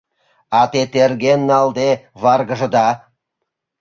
—А 0.59 0.61
те 0.71 0.81
терген 0.93 1.41
налде 1.49 1.89
варгыжыда. 2.21 2.87